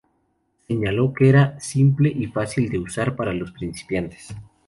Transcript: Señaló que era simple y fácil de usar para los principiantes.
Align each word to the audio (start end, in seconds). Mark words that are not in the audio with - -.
Señaló 0.67 1.13
que 1.13 1.29
era 1.29 1.59
simple 1.59 2.09
y 2.09 2.25
fácil 2.25 2.69
de 2.71 2.79
usar 2.79 3.15
para 3.15 3.33
los 3.33 3.51
principiantes. 3.51 4.35